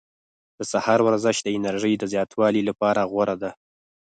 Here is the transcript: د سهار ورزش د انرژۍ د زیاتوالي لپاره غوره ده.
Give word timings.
د 0.57 0.59
سهار 0.71 0.99
ورزش 1.07 1.37
د 1.41 1.47
انرژۍ 1.57 1.93
د 1.97 2.03
زیاتوالي 2.13 2.61
لپاره 2.69 3.01
غوره 3.11 3.35
ده. 3.41 3.51